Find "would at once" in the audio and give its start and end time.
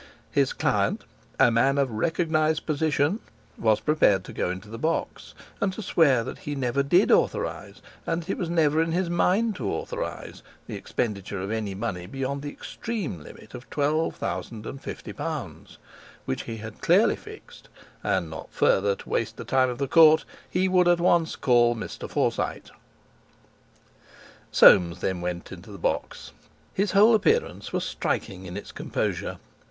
20.67-21.35